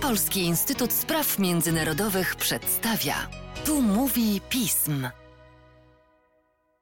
Polski 0.00 0.40
Instytut 0.40 0.92
Spraw 0.92 1.38
Międzynarodowych 1.38 2.36
przedstawia. 2.36 3.28
Tu 3.64 3.82
mówi 3.82 4.40
pism. 4.48 5.08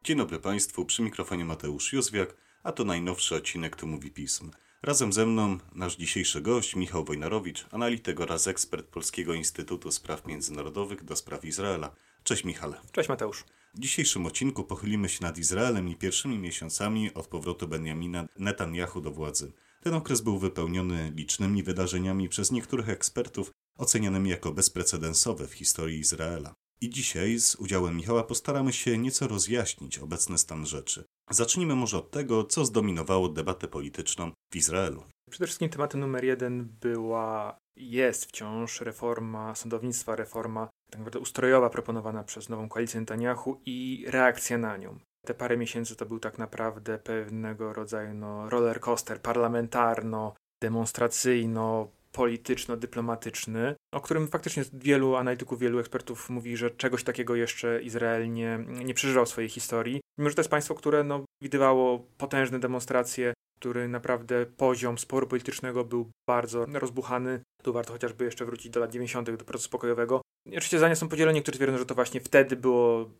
Dzień 0.04 0.16
dobry 0.16 0.38
Państwu, 0.38 0.84
przy 0.84 1.02
mikrofonie 1.02 1.44
Mateusz 1.44 1.92
Józwiak, 1.92 2.36
a 2.62 2.72
to 2.72 2.84
najnowszy 2.84 3.34
odcinek 3.34 3.76
Tu 3.76 3.86
mówi 3.86 4.10
pism. 4.10 4.50
Razem 4.82 5.12
ze 5.12 5.26
mną 5.26 5.58
nasz 5.74 5.96
dzisiejszy 5.96 6.40
gość 6.40 6.76
Michał 6.76 7.04
Wojnarowicz, 7.04 7.66
analityk 7.70 8.20
oraz 8.20 8.46
ekspert 8.46 8.86
Polskiego 8.86 9.34
Instytutu 9.34 9.90
Spraw 9.90 10.26
Międzynarodowych 10.26 11.04
do 11.04 11.16
spraw 11.16 11.44
Izraela. 11.44 11.94
Cześć 12.24 12.44
Michale. 12.44 12.80
Cześć 12.92 13.08
Mateusz. 13.08 13.44
W 13.74 13.78
dzisiejszym 13.78 14.26
odcinku 14.26 14.64
pochylimy 14.64 15.08
się 15.08 15.18
nad 15.22 15.38
Izraelem 15.38 15.88
i 15.88 15.96
pierwszymi 15.96 16.38
miesiącami 16.38 17.14
od 17.14 17.26
powrotu 17.26 17.68
Benjamina 17.68 18.28
Netanyahu 18.38 19.00
do 19.00 19.10
władzy. 19.10 19.52
Ten 19.82 19.94
okres 19.94 20.20
był 20.20 20.38
wypełniony 20.38 21.12
licznymi 21.16 21.62
wydarzeniami 21.62 22.28
przez 22.28 22.52
niektórych 22.52 22.88
ekspertów 22.88 23.50
ocenianymi 23.78 24.30
jako 24.30 24.52
bezprecedensowe 24.52 25.46
w 25.46 25.52
historii 25.52 25.98
Izraela. 26.00 26.54
I 26.80 26.90
dzisiaj 26.90 27.38
z 27.38 27.54
udziałem 27.54 27.96
Michała 27.96 28.24
postaramy 28.24 28.72
się 28.72 28.98
nieco 28.98 29.28
rozjaśnić 29.28 29.98
obecny 29.98 30.38
stan 30.38 30.66
rzeczy. 30.66 31.04
Zacznijmy 31.30 31.76
może 31.76 31.98
od 31.98 32.10
tego, 32.10 32.44
co 32.44 32.64
zdominowało 32.64 33.28
debatę 33.28 33.68
polityczną 33.68 34.30
w 34.52 34.56
Izraelu. 34.56 35.04
Przede 35.30 35.46
wszystkim 35.46 35.68
tematem 35.68 36.00
numer 36.00 36.24
jeden 36.24 36.64
była, 36.80 37.58
jest 37.76 38.24
wciąż 38.24 38.80
reforma 38.80 39.54
sądownictwa, 39.54 40.16
reforma 40.16 40.68
tak 40.90 40.98
naprawdę 40.98 41.18
ustrojowa 41.18 41.70
proponowana 41.70 42.24
przez 42.24 42.48
nową 42.48 42.68
koalicję 42.68 43.00
Netanyahu 43.00 43.60
i 43.66 44.04
reakcja 44.08 44.58
na 44.58 44.76
nią. 44.76 44.98
Te 45.26 45.34
parę 45.34 45.56
miesięcy 45.56 45.96
to 45.96 46.06
był 46.06 46.18
tak 46.18 46.38
naprawdę 46.38 46.98
pewnego 46.98 47.72
rodzaju 47.72 48.14
no, 48.14 48.50
roller 48.50 48.80
coaster 48.80 49.20
parlamentarno, 49.20 50.34
demonstracyjno, 50.62 51.88
polityczno-dyplomatyczny, 52.12 53.74
o 53.92 54.00
którym 54.00 54.28
faktycznie 54.28 54.64
wielu 54.72 55.16
analityków, 55.16 55.58
wielu 55.58 55.78
ekspertów 55.78 56.30
mówi, 56.30 56.56
że 56.56 56.70
czegoś 56.70 57.04
takiego 57.04 57.34
jeszcze 57.34 57.82
Izrael 57.82 58.32
nie, 58.32 58.58
nie 58.84 58.94
przeżywał 58.94 59.26
w 59.26 59.28
swojej 59.28 59.50
historii. 59.50 60.00
Mimo, 60.18 60.30
że 60.30 60.36
to 60.36 60.40
jest 60.40 60.50
państwo, 60.50 60.74
które 60.74 61.04
no, 61.04 61.24
widywało 61.42 62.06
potężne 62.18 62.58
demonstracje, 62.58 63.32
który 63.60 63.88
naprawdę 63.88 64.46
poziom 64.46 64.98
sporu 64.98 65.26
politycznego 65.26 65.84
był 65.84 66.10
bardzo 66.28 66.66
rozbuchany. 66.72 67.40
Tu 67.62 67.72
warto 67.72 67.92
chociażby 67.92 68.24
jeszcze 68.24 68.44
wrócić 68.44 68.70
do 68.70 68.80
lat 68.80 68.90
90., 68.90 69.30
do 69.30 69.44
procesu 69.44 69.70
pokojowego. 69.70 70.20
Oczywiście 70.46 70.78
zdania 70.78 70.94
są 70.94 71.08
podzielone, 71.08 71.34
niektórzy 71.34 71.58
twierdzą, 71.58 71.78
że 71.78 71.86
to 71.86 71.94
właśnie 71.94 72.20
wtedy 72.20 72.56
było 72.56 73.10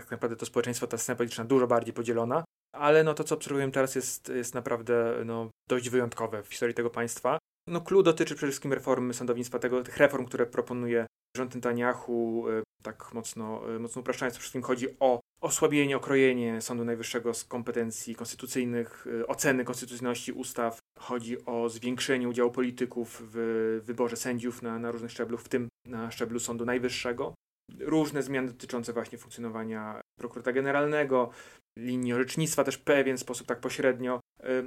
tak 0.00 0.10
naprawdę 0.10 0.36
to 0.36 0.46
społeczeństwo, 0.46 0.86
ta 0.86 0.98
scena 0.98 1.16
polityczna 1.16 1.44
dużo 1.44 1.66
bardziej 1.66 1.94
podzielona, 1.94 2.44
ale 2.74 3.04
no 3.04 3.14
to, 3.14 3.24
co 3.24 3.34
obserwujemy 3.34 3.72
teraz 3.72 3.94
jest, 3.94 4.28
jest 4.28 4.54
naprawdę 4.54 5.14
no, 5.24 5.50
dość 5.68 5.90
wyjątkowe 5.90 6.42
w 6.42 6.48
historii 6.48 6.74
tego 6.74 6.90
państwa. 6.90 7.38
No 7.68 7.80
clue 7.80 8.02
dotyczy 8.02 8.34
przede 8.34 8.50
wszystkim 8.50 8.72
reformy 8.72 9.14
sądownictwa, 9.14 9.58
tego, 9.58 9.82
tych 9.82 9.96
reform, 9.96 10.24
które 10.24 10.46
proponuje 10.46 11.06
rząd 11.36 11.54
Netanyahu, 11.54 12.44
e, 12.48 12.62
tak 12.82 13.14
mocno, 13.14 13.74
e, 13.74 13.78
mocno 13.78 14.00
upraszczając, 14.00 14.34
przede 14.34 14.40
wszystkim 14.42 14.62
chodzi 14.62 14.86
o 15.00 15.20
osłabienie, 15.42 15.96
okrojenie 15.96 16.60
Sądu 16.60 16.84
Najwyższego 16.84 17.34
z 17.34 17.44
kompetencji 17.44 18.14
konstytucyjnych, 18.14 19.06
e, 19.20 19.26
oceny 19.26 19.64
konstytucyjności 19.64 20.32
ustaw. 20.32 20.78
Chodzi 20.98 21.44
o 21.44 21.68
zwiększenie 21.68 22.28
udziału 22.28 22.50
polityków 22.50 23.22
w 23.32 23.80
wyborze 23.84 24.16
sędziów 24.16 24.62
na, 24.62 24.78
na 24.78 24.90
różnych 24.90 25.10
szczeblach, 25.10 25.40
w 25.40 25.48
tym 25.48 25.68
na 25.86 26.10
szczeblu 26.10 26.40
Sądu 26.40 26.64
Najwyższego. 26.64 27.34
Różne 27.80 28.22
zmiany 28.22 28.48
dotyczące 28.48 28.92
właśnie 28.92 29.18
funkcjonowania 29.18 30.00
prokuratora 30.18 30.52
generalnego, 30.52 31.30
linii 31.78 32.12
orzecznictwa 32.12 32.64
też 32.64 32.74
w 32.74 32.84
pewien 32.84 33.18
sposób 33.18 33.46
tak 33.46 33.60
pośrednio. 33.60 34.20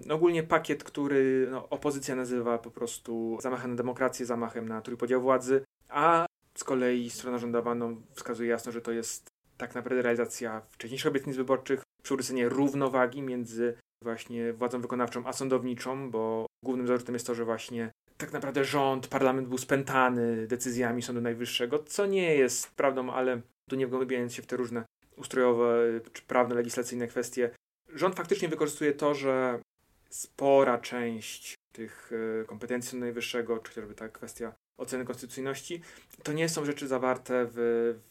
Ogólnie 0.09 0.43
pakiet, 0.43 0.83
który 0.83 1.47
no, 1.51 1.69
opozycja 1.69 2.15
nazywa 2.15 2.57
po 2.57 2.71
prostu 2.71 3.37
zamachem 3.41 3.71
na 3.71 3.77
demokrację, 3.77 4.25
zamachem 4.25 4.69
na 4.69 4.81
trójpodział 4.81 5.21
władzy, 5.21 5.63
a 5.89 6.25
z 6.57 6.63
kolei 6.63 7.09
strona 7.09 7.37
rządowa 7.37 7.75
no, 7.75 7.89
wskazuje 8.13 8.49
jasno, 8.49 8.71
że 8.71 8.81
to 8.81 8.91
jest 8.91 9.27
tak 9.57 9.75
naprawdę 9.75 10.01
realizacja 10.01 10.61
wcześniejszych 10.71 11.11
obietnic 11.11 11.35
wyborczych, 11.35 11.83
przywrócenie 12.03 12.49
równowagi 12.49 13.21
między 13.21 13.77
właśnie 14.03 14.53
władzą 14.53 14.81
wykonawczą 14.81 15.25
a 15.25 15.33
sądowniczą, 15.33 16.11
bo 16.11 16.45
głównym 16.65 16.87
zarzutem 16.87 17.15
jest 17.15 17.27
to, 17.27 17.35
że 17.35 17.45
właśnie 17.45 17.91
tak 18.17 18.33
naprawdę 18.33 18.65
rząd, 18.65 19.07
parlament 19.07 19.47
był 19.47 19.57
spętany 19.57 20.47
decyzjami 20.47 21.01
Sądu 21.01 21.21
Najwyższego, 21.21 21.79
co 21.79 22.05
nie 22.05 22.35
jest 22.35 22.75
prawdą, 22.75 23.11
ale 23.11 23.41
tu 23.69 23.75
nie 23.75 23.87
wgłębiając 23.87 24.33
się 24.33 24.41
w 24.41 24.47
te 24.47 24.57
różne 24.57 24.85
ustrojowe 25.17 25.75
czy 26.13 26.21
prawne, 26.21 26.55
legislacyjne 26.55 27.07
kwestie, 27.07 27.49
rząd 27.93 28.15
faktycznie 28.15 28.47
wykorzystuje 28.47 28.93
to, 28.93 29.13
że 29.13 29.59
spora 30.09 30.77
część 30.77 31.55
tych 31.75 32.11
e, 32.41 32.45
kompetencji 32.45 32.91
Sądu 32.91 33.05
Najwyższego, 33.05 33.59
czy 33.59 33.69
chociażby 33.69 33.95
ta 33.95 34.09
kwestia 34.09 34.55
oceny 34.77 35.05
konstytucyjności, 35.05 35.81
to 36.23 36.33
nie 36.33 36.49
są 36.49 36.65
rzeczy 36.65 36.87
zawarte 36.87 37.47
w, 37.51 37.57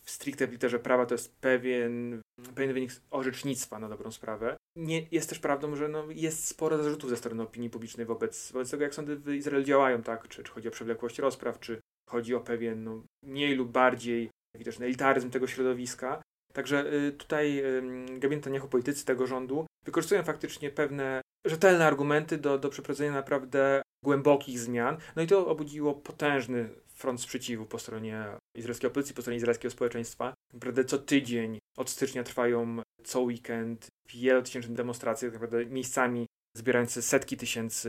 w 0.03 0.11
stricte 0.11 0.47
w 0.47 0.53
literze 0.53 0.79
prawa, 0.79 1.07
to 1.07 1.15
jest 1.15 1.37
pewien, 1.37 2.21
pewien 2.55 2.75
wynik 2.75 2.91
orzecznictwa 3.11 3.78
na 3.78 3.89
dobrą 3.89 4.11
sprawę. 4.11 4.56
Nie, 4.77 5.06
jest 5.11 5.28
też 5.28 5.39
prawdą, 5.39 5.77
że 5.77 5.89
no, 5.89 6.05
jest 6.11 6.47
sporo 6.49 6.83
zarzutów 6.83 7.11
ze 7.11 7.17
strony 7.17 7.43
opinii 7.43 7.71
publicznej 7.71 8.06
wobec, 8.06 8.53
wobec 8.53 8.71
tego, 8.71 8.83
jak 8.83 8.95
sądy 8.95 9.17
w 9.17 9.28
Izraelu 9.28 9.65
działają, 9.65 10.03
tak? 10.03 10.28
czy, 10.28 10.43
czy 10.43 10.53
chodzi 10.53 10.69
o 10.69 10.71
przewlekłość 10.71 11.19
rozpraw, 11.19 11.61
czy 11.61 11.81
chodzi 12.11 12.34
o 12.34 12.41
pewien 12.41 12.84
no, 12.84 13.03
mniej 13.25 13.55
lub 13.55 13.71
bardziej 13.71 14.31
widoczny 14.59 14.87
elitaryzm 14.87 15.31
tego 15.31 15.47
środowiska. 15.47 16.23
Także 16.53 16.93
y, 16.93 17.12
tutaj 17.12 17.59
y, 17.59 17.83
gabinet 18.19 18.44
Netanyahu, 18.44 18.69
politycy 18.69 19.05
tego 19.05 19.27
rządu 19.27 19.67
wykorzystują 19.84 20.23
faktycznie 20.23 20.71
pewne 20.71 21.21
rzetelne 21.47 21.87
argumenty 21.87 22.39
do, 22.39 22.59
do 22.59 22.69
przeprowadzenia 22.69 23.12
naprawdę 23.12 23.83
głębokich 24.05 24.59
zmian. 24.59 24.97
No 25.17 25.23
i 25.23 25.27
to 25.27 25.47
obudziło 25.47 25.95
potężny 25.95 26.69
front 26.89 27.21
sprzeciwu 27.21 27.67
po 27.67 27.79
stronie 27.79 28.27
izraelskiej 28.57 28.91
opozycji, 28.91 29.15
po 29.15 29.23
stronie 29.23 29.37
izraelskiego 29.37 29.73
społeczeństwa. 29.73 30.35
Naprawdę 30.53 30.85
co 30.85 30.99
tydzień 30.99 31.59
od 31.77 31.91
stycznia 31.91 32.23
trwają 32.25 32.83
co 33.05 33.21
weekend 33.21 33.87
wielotysięczne 34.09 34.75
demonstracje, 34.75 35.29
tak 35.29 35.41
naprawdę 35.41 35.67
miejscami 35.67 36.27
zbierające 36.57 37.03
setki 37.03 37.37
tysięcy 37.37 37.89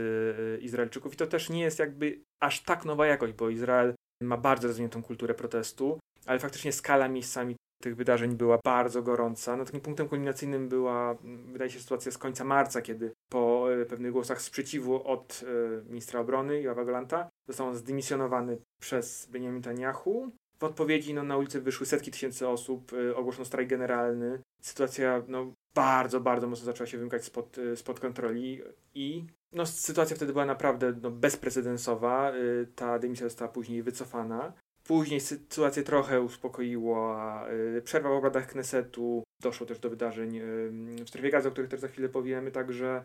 y, 0.58 0.60
Izraelczyków. 0.60 1.14
I 1.14 1.16
to 1.16 1.26
też 1.26 1.50
nie 1.50 1.60
jest 1.60 1.78
jakby 1.78 2.20
aż 2.42 2.62
tak 2.62 2.84
nowa 2.84 3.06
jakość, 3.06 3.32
bo 3.32 3.50
Izrael 3.50 3.94
ma 4.22 4.36
bardzo 4.36 4.68
rozwiniętą 4.68 5.02
kulturę 5.02 5.34
protestu, 5.34 5.98
ale 6.26 6.38
faktycznie 6.38 6.72
skala 6.72 7.08
miejscami 7.08 7.56
tych 7.82 7.96
wydarzeń 7.96 8.36
była 8.36 8.58
bardzo 8.64 9.02
gorąca. 9.02 9.56
No 9.56 9.64
takim 9.64 9.80
punktem 9.80 10.08
kulminacyjnym 10.08 10.68
była, 10.68 11.16
wydaje 11.52 11.70
się, 11.70 11.80
sytuacja 11.80 12.12
z 12.12 12.18
końca 12.18 12.44
marca, 12.44 12.82
kiedy 12.82 13.12
po 13.28 13.72
e, 13.72 13.86
pewnych 13.86 14.12
głosach 14.12 14.42
sprzeciwu 14.42 15.08
od 15.08 15.44
e, 15.44 15.84
ministra 15.90 16.20
obrony 16.20 16.60
Joawa 16.60 16.84
Golanta 16.84 17.28
został 17.48 17.66
on 17.66 17.76
zdymisjonowany 17.76 18.58
przez 18.80 19.26
Benjamin 19.26 19.56
Netanyahu. 19.56 20.30
W 20.58 20.64
odpowiedzi 20.64 21.14
no, 21.14 21.22
na 21.22 21.36
ulicę 21.36 21.60
wyszły 21.60 21.86
setki 21.86 22.10
tysięcy 22.10 22.48
osób, 22.48 22.92
e, 22.92 23.16
ogłoszono 23.16 23.44
strajk 23.44 23.68
generalny. 23.68 24.40
Sytuacja 24.62 25.22
no, 25.28 25.52
bardzo, 25.74 26.20
bardzo 26.20 26.46
mocno 26.48 26.64
zaczęła 26.64 26.86
się 26.86 26.98
wymykać 26.98 27.24
spod, 27.24 27.56
spod 27.74 28.00
kontroli 28.00 28.62
i 28.94 29.24
no, 29.52 29.66
sytuacja 29.66 30.16
wtedy 30.16 30.32
była 30.32 30.46
naprawdę 30.46 30.94
no, 31.02 31.10
bezprecedensowa. 31.10 32.32
Ta 32.74 32.98
dymisja 32.98 33.26
została 33.26 33.52
później 33.52 33.82
wycofana. 33.82 34.52
Później 34.86 35.20
sytuację 35.20 35.82
trochę 35.82 36.20
uspokoiła 36.20 37.46
y, 37.76 37.82
przerwa 37.82 38.08
w 38.08 38.12
obradach 38.12 38.46
Knesetu, 38.46 39.22
doszło 39.42 39.66
też 39.66 39.78
do 39.78 39.90
wydarzeń 39.90 40.36
y, 40.36 41.04
w 41.04 41.08
strefie 41.08 41.30
gazy, 41.30 41.48
o 41.48 41.52
których 41.52 41.70
też 41.70 41.80
za 41.80 41.88
chwilę 41.88 42.08
powiemy, 42.08 42.50
także 42.50 43.02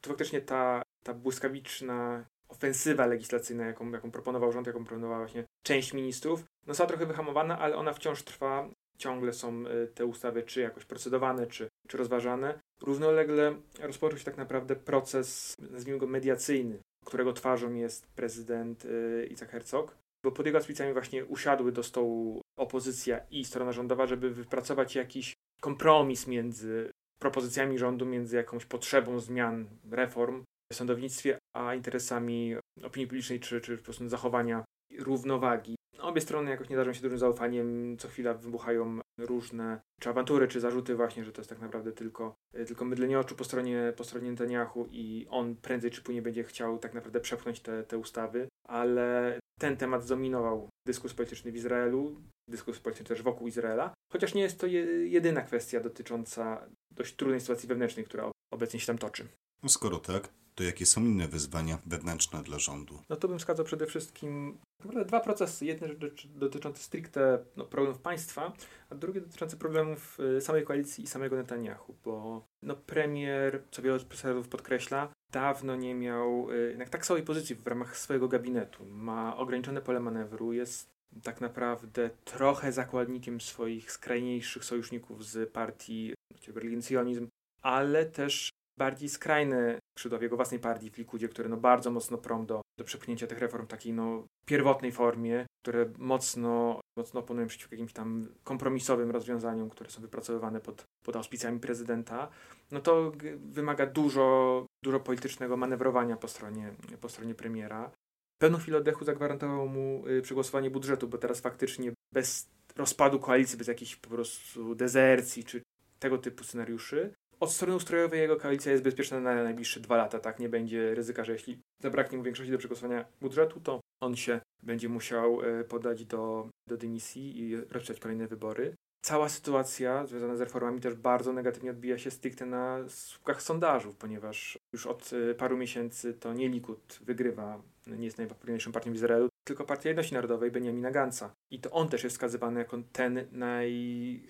to 0.00 0.08
faktycznie 0.08 0.40
ta, 0.40 0.82
ta 1.04 1.14
błyskawiczna 1.14 2.24
ofensywa 2.48 3.06
legislacyjna, 3.06 3.66
jaką, 3.66 3.90
jaką 3.90 4.10
proponował 4.10 4.52
rząd, 4.52 4.66
jaką 4.66 4.84
proponowała 4.84 5.18
właśnie 5.18 5.44
część 5.62 5.92
ministrów, 5.92 6.40
no 6.40 6.74
została 6.74 6.88
trochę 6.88 7.06
wyhamowana, 7.06 7.58
ale 7.58 7.76
ona 7.76 7.92
wciąż 7.92 8.22
trwa. 8.22 8.68
Ciągle 8.98 9.32
są 9.32 9.66
y, 9.66 9.86
te 9.94 10.06
ustawy 10.06 10.42
czy 10.42 10.60
jakoś 10.60 10.84
procedowane, 10.84 11.46
czy, 11.46 11.68
czy 11.88 11.96
rozważane. 11.96 12.58
Równolegle 12.82 13.54
rozpoczął 13.80 14.18
się 14.18 14.24
tak 14.24 14.36
naprawdę 14.36 14.76
proces, 14.76 15.54
nazwijmy 15.70 15.98
go 15.98 16.06
mediacyjny, 16.06 16.78
którego 17.04 17.32
twarzą 17.32 17.74
jest 17.74 18.06
prezydent 18.06 18.86
Isaac 19.30 19.50
Herzog 19.50 19.96
bo 20.24 20.32
pod 20.32 20.46
jego 20.46 20.58
auspicjami 20.58 20.92
właśnie 20.92 21.24
usiadły 21.24 21.72
do 21.72 21.82
stołu 21.82 22.40
opozycja 22.58 23.20
i 23.30 23.44
strona 23.44 23.72
rządowa, 23.72 24.06
żeby 24.06 24.30
wypracować 24.30 24.94
jakiś 24.94 25.34
kompromis 25.60 26.26
między 26.26 26.90
propozycjami 27.18 27.78
rządu, 27.78 28.06
między 28.06 28.36
jakąś 28.36 28.64
potrzebą 28.64 29.20
zmian, 29.20 29.68
reform 29.90 30.44
w 30.72 30.76
sądownictwie, 30.76 31.38
a 31.56 31.74
interesami 31.74 32.56
opinii 32.82 33.06
publicznej, 33.06 33.40
czy, 33.40 33.60
czy 33.60 33.78
po 33.78 33.84
prostu 33.84 34.08
zachowania 34.08 34.64
równowagi. 34.98 35.76
Obie 35.98 36.20
strony 36.20 36.50
jakoś 36.50 36.68
nie 36.68 36.76
darzą 36.76 36.92
się 36.92 37.02
dużym 37.02 37.18
zaufaniem, 37.18 37.96
co 37.98 38.08
chwila 38.08 38.34
wybuchają 38.34 39.00
różne 39.18 39.80
czy 40.00 40.10
awantury, 40.10 40.48
czy 40.48 40.60
zarzuty 40.60 40.94
właśnie, 40.94 41.24
że 41.24 41.32
to 41.32 41.40
jest 41.40 41.50
tak 41.50 41.60
naprawdę 41.60 41.92
tylko, 41.92 42.34
tylko 42.66 42.84
mydlenie 42.84 43.18
oczu 43.18 43.36
po 43.36 43.44
stronie, 43.44 43.92
po 43.96 44.04
stronie 44.04 44.30
Netanyahu 44.30 44.88
i 44.90 45.26
on 45.30 45.56
prędzej 45.56 45.90
czy 45.90 46.02
później 46.02 46.22
będzie 46.22 46.44
chciał 46.44 46.78
tak 46.78 46.94
naprawdę 46.94 47.20
przepchnąć 47.20 47.60
te, 47.60 47.84
te 47.84 47.98
ustawy, 47.98 48.48
ale 48.68 49.38
ten 49.58 49.76
temat 49.76 50.04
zdominował 50.04 50.68
dyskurs 50.86 51.14
polityczny 51.14 51.52
w 51.52 51.56
Izraelu, 51.56 52.16
dyskurs 52.48 52.78
polityczny 52.80 53.06
też 53.06 53.22
wokół 53.22 53.48
Izraela, 53.48 53.94
chociaż 54.12 54.34
nie 54.34 54.42
jest 54.42 54.60
to 54.60 54.66
jedyna 55.04 55.42
kwestia 55.42 55.80
dotycząca 55.80 56.68
dość 56.90 57.16
trudnej 57.16 57.40
sytuacji 57.40 57.68
wewnętrznej, 57.68 58.04
która 58.04 58.30
obecnie 58.52 58.80
się 58.80 58.86
tam 58.86 58.98
toczy. 58.98 59.28
No 59.62 59.68
skoro 59.68 59.98
tak, 59.98 60.28
to 60.54 60.64
jakie 60.64 60.86
są 60.86 61.00
inne 61.00 61.28
wyzwania 61.28 61.78
wewnętrzne 61.86 62.42
dla 62.42 62.58
rządu? 62.58 63.02
No 63.08 63.16
to 63.16 63.28
bym 63.28 63.38
wskazał 63.38 63.64
przede 63.64 63.86
wszystkim 63.86 64.58
dwa 65.06 65.20
procesy. 65.20 65.64
Jeden 65.64 65.98
dotyczący 66.24 66.82
stricte 66.82 67.44
no, 67.56 67.64
problemów 67.64 67.98
państwa, 67.98 68.52
a 68.90 68.94
drugi 68.94 69.20
dotyczący 69.20 69.56
problemów 69.56 70.20
y, 70.20 70.40
samej 70.40 70.64
koalicji 70.64 71.04
i 71.04 71.06
samego 71.06 71.36
Netanyahu, 71.36 71.94
bo 72.04 72.44
no, 72.62 72.76
premier, 72.76 73.62
co 73.70 73.82
wielu 73.82 74.00
profesorów 74.00 74.48
podkreśla, 74.48 75.08
dawno 75.32 75.76
nie 75.76 75.94
miał 75.94 76.50
y, 76.52 76.68
jednak 76.68 76.88
tak 76.88 77.06
samej 77.06 77.22
pozycji 77.22 77.54
w 77.56 77.66
ramach 77.66 77.96
swojego 77.96 78.28
gabinetu. 78.28 78.86
Ma 78.86 79.36
ograniczone 79.36 79.80
pole 79.80 80.00
manewru, 80.00 80.52
jest 80.52 80.88
tak 81.22 81.40
naprawdę 81.40 82.10
trochę 82.24 82.72
zakładnikiem 82.72 83.40
swoich 83.40 83.92
skrajniejszych 83.92 84.64
sojuszników 84.64 85.24
z 85.24 85.52
partii 85.52 86.14
Berlin 86.54 86.82
Sionizm, 86.82 87.28
ale 87.62 88.06
też 88.06 88.50
bardziej 88.78 89.08
skrajne 89.08 89.78
skrzydła 89.98 90.18
w 90.18 90.22
jego 90.22 90.36
własnej 90.36 90.60
partii 90.60 90.90
w 90.90 90.98
Likudzie, 90.98 91.28
które 91.28 91.48
no 91.48 91.56
bardzo 91.56 91.90
mocno 91.90 92.18
prom 92.18 92.46
do, 92.46 92.60
do 92.78 92.84
przepchnięcia 92.84 93.26
tych 93.26 93.38
reform 93.38 93.64
w 93.66 93.68
takiej 93.68 93.92
no 93.92 94.26
pierwotnej 94.46 94.92
formie, 94.92 95.46
które 95.62 95.90
mocno, 95.98 96.80
mocno 96.98 97.20
oponują 97.20 97.46
przeciwko 97.46 97.74
jakimś 97.74 97.92
tam 97.92 98.28
kompromisowym 98.44 99.10
rozwiązaniom, 99.10 99.70
które 99.70 99.90
są 99.90 100.02
wypracowywane 100.02 100.60
pod, 100.60 100.84
pod 101.04 101.16
auspicjami 101.16 101.60
prezydenta, 101.60 102.28
no 102.70 102.80
to 102.80 103.12
wymaga 103.36 103.86
dużo, 103.86 104.66
dużo 104.82 105.00
politycznego 105.00 105.56
manewrowania 105.56 106.16
po 106.16 106.28
stronie, 106.28 106.74
po 107.00 107.08
stronie 107.08 107.34
premiera. 107.34 107.90
Pewną 108.38 108.58
chwilę 108.58 108.78
oddechu 108.78 109.04
zagwarantował 109.04 109.68
mu 109.68 110.06
y, 110.08 110.22
przegłosowanie 110.22 110.70
budżetu, 110.70 111.08
bo 111.08 111.18
teraz 111.18 111.40
faktycznie 111.40 111.92
bez 112.14 112.48
rozpadu 112.76 113.20
koalicji, 113.20 113.58
bez 113.58 113.68
jakichś 113.68 113.96
po 113.96 114.10
prostu 114.10 114.74
dezercji 114.74 115.44
czy 115.44 115.62
tego 115.98 116.18
typu 116.18 116.44
scenariuszy, 116.44 117.14
od 117.40 117.52
strony 117.52 117.76
ustrojowej 117.76 118.20
jego 118.20 118.36
koalicja 118.36 118.72
jest 118.72 118.84
bezpieczna 118.84 119.20
na 119.20 119.42
najbliższe 119.42 119.80
dwa 119.80 119.96
lata, 119.96 120.18
tak? 120.18 120.38
Nie 120.38 120.48
będzie 120.48 120.94
ryzyka, 120.94 121.24
że 121.24 121.32
jeśli 121.32 121.58
zabraknie 121.82 122.18
mu 122.18 122.24
większości 122.24 122.52
do 122.52 122.58
przegłosowania 122.58 123.04
budżetu, 123.20 123.60
to 123.60 123.80
on 124.00 124.16
się 124.16 124.40
będzie 124.62 124.88
musiał 124.88 125.42
e, 125.42 125.64
podać 125.64 126.04
do, 126.04 126.48
do 126.68 126.76
dymisji 126.76 127.40
i 127.40 127.56
rozpocząć 127.56 128.00
kolejne 128.00 128.26
wybory. 128.26 128.74
Cała 129.00 129.28
sytuacja 129.28 130.06
związana 130.06 130.36
z 130.36 130.40
reformami 130.40 130.80
też 130.80 130.94
bardzo 130.94 131.32
negatywnie 131.32 131.70
odbija 131.70 131.98
się 131.98 132.10
stricte 132.10 132.46
na 132.46 132.78
słupkach 132.88 133.42
sondażów, 133.42 133.96
ponieważ 133.96 134.58
już 134.72 134.86
od 134.86 135.10
e, 135.30 135.34
paru 135.34 135.56
miesięcy 135.56 136.14
to 136.14 136.32
nie 136.32 136.48
Likud 136.48 136.98
wygrywa, 137.02 137.62
nie 137.86 138.04
jest 138.04 138.18
najpopularniejszą 138.18 138.72
partią 138.72 138.92
w 138.92 138.94
Izraelu, 138.94 139.28
tylko 139.44 139.64
Partia 139.64 139.88
Jedności 139.88 140.14
Narodowej 140.14 140.50
Benjamina 140.50 140.90
Gansa. 140.90 141.34
I 141.50 141.60
to 141.60 141.70
on 141.70 141.88
też 141.88 142.04
jest 142.04 142.16
wskazywany 142.16 142.60
jako 142.60 142.78
ten 142.92 143.26
naj 143.32 144.22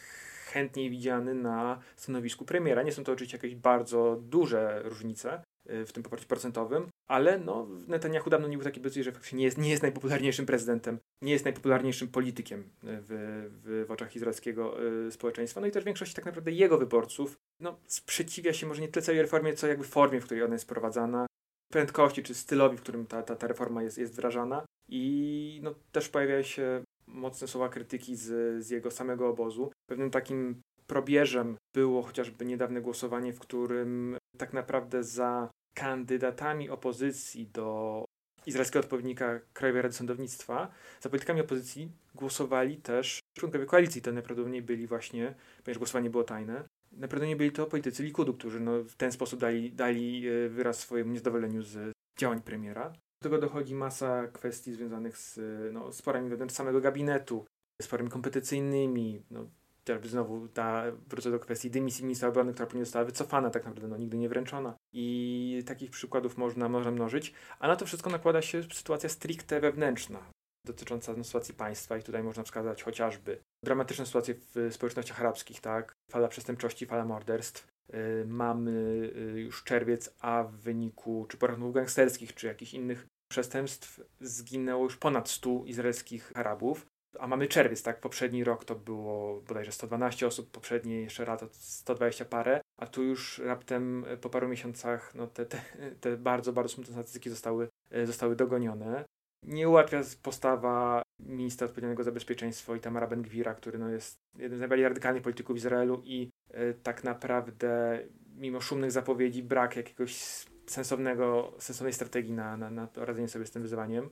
chętniej 0.53 0.91
widziany 0.91 1.35
na 1.35 1.81
stanowisku 1.97 2.45
premiera. 2.45 2.83
Nie 2.83 2.93
są 2.93 3.05
to 3.05 3.13
oczywiście 3.13 3.37
jakieś 3.37 3.55
bardzo 3.55 4.19
duże 4.23 4.83
różnice 4.85 5.43
w 5.67 5.93
tym 5.93 6.03
poparciu 6.03 6.29
procentowym, 6.29 6.89
ale 7.09 7.39
no, 7.39 7.67
Netanyahu 7.87 8.31
dawno 8.31 8.49
nie 8.49 8.57
był 8.57 8.65
taki 8.65 8.81
bezpieczny, 8.81 9.05
że 9.05 9.13
faktycznie 9.13 9.39
nie 9.39 9.45
jest, 9.45 9.59
nie 9.59 9.71
jest 9.71 9.83
najpopularniejszym 9.83 10.47
prezydentem, 10.47 10.99
nie 11.23 11.33
jest 11.33 11.45
najpopularniejszym 11.45 12.09
politykiem 12.09 12.71
w, 12.83 13.49
w, 13.65 13.87
w 13.89 13.91
oczach 13.91 14.17
izraelskiego 14.17 14.87
y, 15.07 15.13
społeczeństwa. 15.13 15.61
No 15.61 15.67
i 15.67 15.71
też 15.71 15.85
większość 15.85 16.15
tak 16.15 16.25
naprawdę 16.25 16.53
jego 16.53 16.79
wyborców 16.79 17.37
no, 17.61 17.81
sprzeciwia 17.87 18.53
się 18.53 18.67
może 18.67 18.81
nie 18.81 18.89
tyle 18.89 19.07
całej 19.07 19.23
reformie, 19.23 19.55
co 19.55 19.67
jakby 19.67 19.85
formie, 19.85 20.21
w 20.21 20.25
której 20.25 20.43
ona 20.43 20.55
jest 20.55 20.65
wprowadzana, 20.65 21.27
prędkości 21.73 22.23
czy 22.23 22.35
stylowi, 22.35 22.77
w 22.77 22.81
którym 22.81 23.07
ta, 23.07 23.23
ta, 23.23 23.37
ta 23.37 23.47
reforma 23.47 23.83
jest, 23.83 23.99
jest 23.99 24.13
wdrażana. 24.13 24.65
I 24.89 25.61
no, 25.63 25.75
też 25.93 26.09
pojawia 26.09 26.43
się 26.43 26.83
mocne 27.07 27.49
słowa 27.49 27.69
krytyki 27.69 28.17
z, 28.17 28.65
z 28.65 28.71
jego 28.71 28.91
samego 28.91 29.29
obozu. 29.29 29.73
Pewnym 29.87 30.11
takim 30.11 30.61
probierzem 30.91 31.57
było 31.75 32.03
chociażby 32.03 32.45
niedawne 32.45 32.81
głosowanie, 32.81 33.33
w 33.33 33.39
którym 33.39 34.17
tak 34.39 34.53
naprawdę 34.53 35.05
za 35.05 35.51
kandydatami 35.75 36.71
opozycji 36.71 37.47
do 37.47 38.05
izraelskiego 38.47 38.85
odpowiednika 38.85 39.41
Krajowej 39.53 39.83
Rady 39.83 39.95
Sądownictwa, 39.95 40.71
za 41.01 41.09
politykami 41.09 41.41
opozycji 41.41 41.93
głosowali 42.15 42.77
też 42.77 43.21
członkowie 43.39 43.67
koalicji. 43.67 44.03
To 44.03 44.13
najprawdopodobniej 44.13 44.63
byli 44.63 44.87
właśnie, 44.87 45.35
ponieważ 45.65 45.79
głosowanie 45.79 46.11
było 46.11 46.25
tajne, 46.25 46.65
najprawdopodobniej 46.93 47.37
byli 47.37 47.53
to 47.53 47.67
politycy 47.67 48.03
Likudu, 48.03 48.35
którzy 48.35 48.61
no, 48.61 48.85
w 48.85 48.95
ten 48.95 49.13
sposób 49.13 49.41
dali, 49.41 49.73
dali 49.73 50.29
e, 50.29 50.49
wyraz 50.49 50.79
swojemu 50.79 51.13
niezadowoleniu 51.13 51.63
z 51.63 51.93
działań 52.19 52.43
premiera. 52.43 52.91
Do 52.91 53.31
tego 53.31 53.39
dochodzi 53.39 53.75
masa 53.75 54.27
kwestii 54.27 54.73
związanych 54.73 55.19
z 55.19 55.41
no, 55.73 55.93
sporami 55.93 56.31
wewnątrz 56.31 56.55
samego 56.55 56.81
gabinetu, 56.81 57.45
sporami 57.83 58.11
kompetencyjnymi, 58.11 59.23
no, 59.31 59.47
chociażby 59.93 60.09
znowu 60.09 60.49
ta, 60.49 60.85
wrócę 61.09 61.31
do 61.31 61.39
kwestii 61.39 61.71
dymisji 61.71 62.05
ministra 62.05 62.29
obrony, 62.29 62.53
która 62.53 62.67
później 62.67 62.85
została 62.85 63.05
wycofana, 63.05 63.51
tak 63.51 63.65
naprawdę 63.65 63.89
no, 63.89 63.97
nigdy 63.97 64.19
nie 64.19 64.29
wręczona. 64.29 64.75
I 64.93 65.63
takich 65.67 65.91
przykładów 65.91 66.39
można, 66.39 66.69
można 66.69 66.91
mnożyć. 66.91 67.35
A 67.59 67.69
na 67.69 67.77
to 67.77 67.87
wszystko 67.87 68.11
nakłada 68.11 68.43
się 68.43 68.63
sytuacja 68.63 69.09
stricte 69.09 69.61
wewnętrzna, 69.61 70.19
dotycząca 70.67 71.15
no, 71.17 71.25
sytuacji 71.25 71.55
państwa 71.55 71.99
i 71.99 72.03
tutaj 72.03 72.23
można 72.23 72.43
wskazać 72.43 72.83
chociażby 72.83 73.39
dramatyczne 73.65 74.07
sytuacje 74.07 74.35
w 74.35 74.69
społecznościach 74.73 75.21
arabskich, 75.21 75.61
tak? 75.61 75.93
Fala 76.11 76.29
przestępczości, 76.29 76.87
fala 76.87 77.05
morderstw, 77.05 77.69
Y, 77.95 78.25
mamy 78.27 78.71
y, 79.17 79.41
już 79.41 79.65
czerwiec, 79.65 80.15
a 80.21 80.45
w 80.45 80.53
wyniku 80.53 81.27
czy 81.29 81.37
porachunków 81.37 81.75
gangsterskich, 81.75 82.35
czy 82.35 82.47
jakichś 82.47 82.75
innych 82.75 83.07
przestępstw 83.31 84.01
zginęło 84.21 84.85
już 84.85 84.97
ponad 84.97 85.29
100 85.29 85.65
izraelskich 85.65 86.33
Arabów. 86.35 86.87
A 87.19 87.27
mamy 87.27 87.47
czerwiec, 87.47 87.83
tak? 87.83 88.01
Poprzedni 88.01 88.45
rok 88.45 88.65
to 88.65 88.75
było 88.75 89.41
bodajże 89.41 89.73
112 89.73 90.27
osób, 90.27 90.51
poprzedni 90.51 91.03
jeszcze 91.03 91.37
to 91.37 91.49
120 91.53 92.25
parę, 92.25 92.61
a 92.81 92.87
tu 92.87 93.03
już 93.03 93.39
raptem 93.39 94.05
po 94.21 94.31
paru 94.31 94.49
miesiącach 94.49 95.15
no, 95.15 95.27
te, 95.27 95.47
te, 95.47 95.61
te 96.01 96.17
bardzo, 96.17 96.53
bardzo 96.53 96.75
smutne 96.75 96.93
statystyki 96.93 97.31
zostały, 97.31 97.69
y, 97.97 98.07
zostały 98.07 98.37
dogonione. 98.37 99.05
Nie 99.47 99.69
ułatwia 99.69 100.03
postawa 100.23 101.03
ministra 101.21 101.65
odpowiedzialnego 101.65 102.05
za 102.05 102.13
bezpieczeństwo 102.13 102.75
Itamara 102.75 103.07
Ben-Gwira, 103.07 103.55
który 103.55 103.79
no, 103.79 103.89
jest 103.89 104.17
jednym 104.39 104.59
z 104.59 104.61
najbardziej 104.61 104.89
radykalnych 104.89 105.23
polityków 105.23 105.57
Izraelu 105.57 106.03
i 106.05 106.31
y, 106.51 106.75
tak 106.83 107.05
naprawdę 107.05 108.03
mimo 108.37 108.61
szumnych 108.61 108.93
zapowiedzi 108.93 109.43
brak 109.43 109.77
jakiegoś 109.77 110.45
sensownego, 110.67 111.53
sensownej 111.59 111.93
strategii 111.93 112.33
na, 112.33 112.57
na, 112.57 112.71
na 112.71 112.89
radzenie 112.95 113.29
sobie 113.29 113.47
z 113.47 113.51
tym 113.51 113.63
wyzwaniem. 113.63 114.11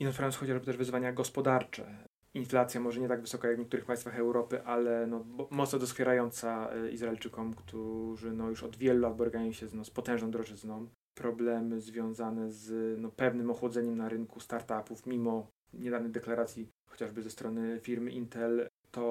Ignorując 0.00 0.36
chociażby 0.36 0.66
też 0.66 0.76
wyzwania 0.76 1.12
gospodarcze. 1.12 2.05
Inflacja 2.36 2.80
może 2.80 3.00
nie 3.00 3.08
tak 3.08 3.20
wysoka 3.20 3.48
jak 3.48 3.56
w 3.56 3.60
niektórych 3.60 3.86
państwach 3.86 4.18
Europy, 4.18 4.62
ale 4.64 5.06
no, 5.06 5.24
mocno 5.50 5.78
doskwierająca 5.78 6.74
y, 6.74 6.90
Izraelczykom, 6.90 7.54
którzy 7.54 8.32
no, 8.32 8.50
już 8.50 8.62
od 8.62 8.76
wielu 8.76 9.00
lat 9.00 9.16
borykają 9.16 9.52
się 9.52 9.68
z, 9.68 9.74
no, 9.74 9.84
z 9.84 9.90
potężną 9.90 10.30
drożyzną 10.30 10.88
problemy 11.14 11.80
związane 11.80 12.52
z 12.52 12.98
no, 13.00 13.10
pewnym 13.10 13.50
ochłodzeniem 13.50 13.96
na 13.96 14.08
rynku 14.08 14.40
startupów, 14.40 15.06
mimo 15.06 15.46
niedawnych 15.74 16.12
deklaracji 16.12 16.68
chociażby 16.90 17.22
ze 17.22 17.30
strony 17.30 17.80
firmy 17.80 18.10
Intel, 18.10 18.68
to 18.90 19.06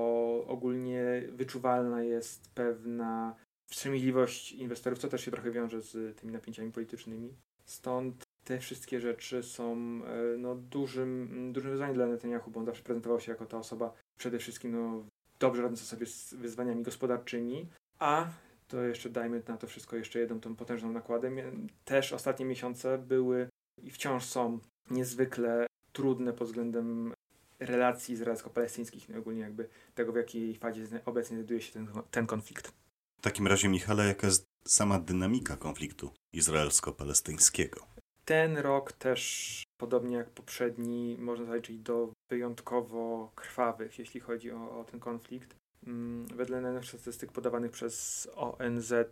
ogólnie 0.47 1.23
wyczuwalna 1.31 2.03
jest 2.03 2.53
pewna 2.53 3.35
wstrzemięźliwość 3.69 4.51
inwestorów, 4.51 4.99
co 4.99 5.07
też 5.07 5.25
się 5.25 5.31
trochę 5.31 5.51
wiąże 5.51 5.81
z 5.81 6.17
tymi 6.19 6.33
napięciami 6.33 6.71
politycznymi. 6.71 7.33
Stąd 7.65 8.24
te 8.45 8.59
wszystkie 8.59 9.01
rzeczy 9.01 9.43
są 9.43 9.73
e, 9.73 10.37
no, 10.37 10.55
dużym, 10.55 11.49
dużym 11.53 11.71
wyzwaniem 11.71 11.95
dla 11.95 12.07
Netanyahu, 12.07 12.51
bo 12.51 12.59
on 12.59 12.65
zawsze 12.65 12.83
prezentował 12.83 13.19
się 13.19 13.31
jako 13.31 13.45
ta 13.45 13.57
osoba 13.57 13.93
przede 14.17 14.39
wszystkim 14.39 14.71
no, 14.71 15.05
dobrze 15.39 15.61
radząca 15.61 15.83
sobie 15.83 16.05
z 16.05 16.33
wyzwaniami 16.33 16.83
gospodarczymi, 16.83 17.69
a 17.99 18.27
to 18.67 18.81
jeszcze 18.81 19.09
dajmy 19.09 19.41
na 19.47 19.57
to 19.57 19.67
wszystko 19.67 19.95
jeszcze 19.95 20.19
jedną 20.19 20.39
tą 20.39 20.55
potężną 20.55 20.91
nakładem. 20.91 21.37
Też 21.85 22.13
ostatnie 22.13 22.45
miesiące 22.45 22.97
były 22.97 23.49
i 23.83 23.91
wciąż 23.91 24.25
są 24.25 24.59
niezwykle 24.91 25.67
trudne 25.93 26.33
pod 26.33 26.47
względem 26.47 27.13
relacji 27.59 28.13
izraelsko-palestyńskich, 28.15 29.09
no 29.09 29.19
ogólnie 29.19 29.41
jakby 29.41 29.69
tego, 29.95 30.11
w 30.11 30.15
jakiej 30.15 30.55
fazie 30.55 30.85
obecnie 31.05 31.37
znajduje 31.37 31.61
się 31.61 31.73
ten, 31.73 31.87
ten 32.11 32.27
konflikt. 32.27 32.71
W 33.17 33.21
takim 33.21 33.47
razie, 33.47 33.69
Michale, 33.69 34.07
jaka 34.07 34.27
jest 34.27 34.45
sama 34.67 34.99
dynamika 34.99 35.57
konfliktu 35.57 36.11
izraelsko-palestyńskiego? 36.33 37.94
Ten 38.25 38.57
rok 38.57 38.91
też, 38.91 39.63
podobnie 39.77 40.15
jak 40.15 40.29
poprzedni, 40.29 41.17
można 41.19 41.45
zaliczyć 41.45 41.79
do 41.79 42.13
wyjątkowo 42.29 43.31
krwawych, 43.35 43.99
jeśli 43.99 44.19
chodzi 44.19 44.51
o, 44.51 44.79
o 44.79 44.83
ten 44.83 44.99
konflikt. 44.99 45.55
Mm, 45.87 46.27
wedle 46.27 46.61
najnowszych 46.61 46.99
statystyk 46.99 47.31
podawanych 47.31 47.71
przez 47.71 48.27
ONZ, 48.35 48.91
y, 48.91 49.07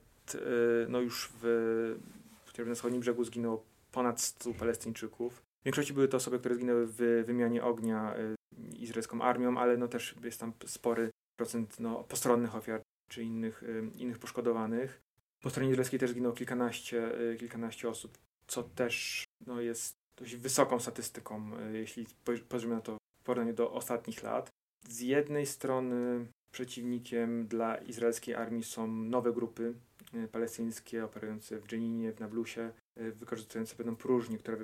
no 0.90 1.02
już 1.02 1.32
w, 1.42 1.96
na 2.66 2.76
wschodnim 2.76 3.02
brzegu 3.02 3.24
zginęło 3.24 3.66
ponad 3.92 4.22
100 4.22 4.54
Palestyńczyków. 4.54 5.34
W 5.34 5.66
większości 5.66 5.94
były 5.94 6.08
to 6.08 6.18
osoby, 6.18 6.40
które 6.40 6.56
zginęły 6.56 6.88
w 6.88 7.24
wymianie 7.26 7.64
ognia 7.64 8.16
y, 8.18 8.36
izraelską 8.78 9.22
armią, 9.22 9.58
ale 9.58 9.78
no 9.78 9.88
też 9.88 10.16
jest 10.24 10.40
tam 10.40 10.54
spory 10.66 11.10
procent 11.40 11.80
no, 11.80 12.04
postronnych 12.04 12.56
ofiar 12.56 12.82
czy 13.10 13.24
innych, 13.24 13.64
y, 13.64 13.90
innych 13.96 14.20
poszkodowanych. 14.20 15.02
Po 15.42 15.50
stronie 15.50 15.70
izraelskiej 15.70 16.00
też 16.00 16.10
zginęło 16.10 16.34
kilkanaście, 16.34 17.12
kilkanaście 17.40 17.90
osób, 17.90 18.18
co 18.54 18.64
też 18.64 19.24
no, 19.48 19.62
jest 19.62 19.96
dość 20.20 20.36
wysoką 20.36 20.80
statystyką, 20.80 21.52
jeśli 21.72 22.06
spojrzymy 22.46 22.76
na 22.76 22.82
to 22.82 22.98
w 23.22 23.26
porównaniu 23.26 23.54
do 23.54 23.72
ostatnich 23.72 24.24
lat. 24.24 24.50
Z 24.90 25.00
jednej 25.02 25.46
strony 25.46 26.26
przeciwnikiem 26.54 27.48
dla 27.48 27.78
izraelskiej 27.78 28.36
armii 28.36 28.64
są 28.64 28.88
nowe 28.88 29.34
grupy, 29.34 29.74
palestyńskie 30.32 31.06
operujące 31.06 31.60
w 31.60 31.68
Dżeninie, 31.68 32.12
w 32.12 32.20
Nablusie, 32.20 32.72
wykorzystujące 32.98 33.76
pewną 33.76 33.96
próżnię, 33.96 34.38
która 34.38 34.58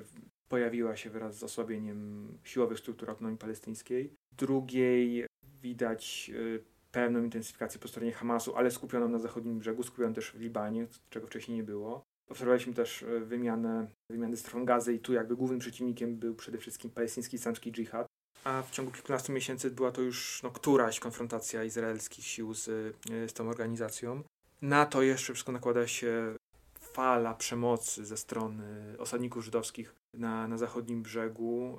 pojawiła 0.48 0.96
się 0.96 1.10
wraz 1.10 1.38
z 1.38 1.42
osłabieniem 1.42 2.28
siłowych 2.44 2.78
struktur 2.78 3.10
autonomii 3.10 3.38
palestyńskiej. 3.38 4.14
Drugiej 4.36 5.26
widać 5.62 6.30
pewną 6.92 7.22
intensyfikację 7.22 7.80
po 7.80 7.88
stronie 7.88 8.12
Hamasu, 8.12 8.56
ale 8.56 8.70
skupioną 8.70 9.08
na 9.08 9.18
zachodnim 9.18 9.58
brzegu, 9.58 9.82
skupioną 9.82 10.14
też 10.14 10.30
w 10.30 10.40
Libanie, 10.40 10.86
czego 11.10 11.26
wcześniej 11.26 11.56
nie 11.56 11.64
było. 11.64 12.02
Obserwowaliśmy 12.30 12.74
też 12.74 13.02
e, 13.02 13.20
wymianę, 13.20 13.90
wymianę 14.10 14.36
strefą 14.36 14.64
gazy 14.64 14.94
i 14.94 14.98
tu 14.98 15.12
jakby 15.12 15.36
głównym 15.36 15.60
przeciwnikiem 15.60 16.16
był 16.16 16.34
przede 16.34 16.58
wszystkim 16.58 16.90
palestyński 16.90 17.36
islamski 17.36 17.72
dżihad. 17.72 18.06
A 18.44 18.62
w 18.62 18.70
ciągu 18.70 18.92
kilkunastu 18.92 19.32
miesięcy 19.32 19.70
była 19.70 19.92
to 19.92 20.02
już 20.02 20.42
no, 20.42 20.50
któraś 20.50 21.00
konfrontacja 21.00 21.64
izraelskich 21.64 22.24
sił 22.24 22.54
z, 22.54 22.68
e, 22.68 23.28
z 23.28 23.32
tą 23.32 23.48
organizacją. 23.48 24.22
Na 24.62 24.86
to 24.86 25.02
jeszcze 25.02 25.32
wszystko 25.32 25.52
nakłada 25.52 25.86
się 25.86 26.36
fala 26.80 27.34
przemocy 27.34 28.06
ze 28.06 28.16
strony 28.16 28.94
osadników 28.98 29.44
żydowskich 29.44 29.94
na, 30.14 30.48
na 30.48 30.58
zachodnim 30.58 31.02
brzegu, 31.02 31.78